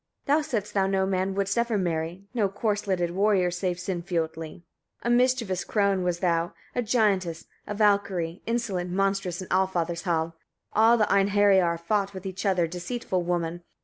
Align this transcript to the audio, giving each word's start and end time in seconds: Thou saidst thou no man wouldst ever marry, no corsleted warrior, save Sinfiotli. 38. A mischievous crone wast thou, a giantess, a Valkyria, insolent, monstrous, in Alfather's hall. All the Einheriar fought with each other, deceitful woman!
Thou 0.25 0.41
saidst 0.41 0.73
thou 0.73 0.87
no 0.87 1.05
man 1.05 1.35
wouldst 1.35 1.59
ever 1.59 1.77
marry, 1.77 2.23
no 2.33 2.49
corsleted 2.49 3.11
warrior, 3.11 3.51
save 3.51 3.77
Sinfiotli. 3.77 4.63
38. 5.03 5.03
A 5.03 5.09
mischievous 5.11 5.63
crone 5.63 6.01
wast 6.03 6.21
thou, 6.21 6.53
a 6.73 6.81
giantess, 6.81 7.45
a 7.67 7.75
Valkyria, 7.75 8.39
insolent, 8.47 8.89
monstrous, 8.89 9.43
in 9.43 9.47
Alfather's 9.51 10.01
hall. 10.01 10.33
All 10.73 10.97
the 10.97 11.05
Einheriar 11.13 11.77
fought 11.77 12.15
with 12.15 12.25
each 12.25 12.47
other, 12.47 12.65
deceitful 12.65 13.21
woman! 13.21 13.61